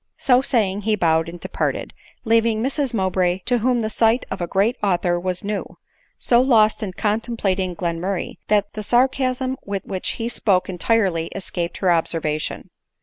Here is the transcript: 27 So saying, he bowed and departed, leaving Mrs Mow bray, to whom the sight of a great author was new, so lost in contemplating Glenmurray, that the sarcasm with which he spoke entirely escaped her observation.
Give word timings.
27 0.17 0.17
So 0.25 0.41
saying, 0.41 0.81
he 0.81 0.95
bowed 0.95 1.29
and 1.29 1.39
departed, 1.39 1.93
leaving 2.25 2.59
Mrs 2.63 2.91
Mow 2.91 3.11
bray, 3.11 3.43
to 3.45 3.59
whom 3.59 3.81
the 3.81 3.89
sight 3.91 4.25
of 4.31 4.41
a 4.41 4.47
great 4.47 4.75
author 4.81 5.19
was 5.19 5.43
new, 5.43 5.77
so 6.17 6.41
lost 6.41 6.81
in 6.81 6.93
contemplating 6.93 7.75
Glenmurray, 7.75 8.39
that 8.47 8.73
the 8.73 8.81
sarcasm 8.81 9.57
with 9.63 9.85
which 9.85 10.13
he 10.13 10.27
spoke 10.27 10.67
entirely 10.69 11.27
escaped 11.35 11.77
her 11.77 11.91
observation. 11.91 12.71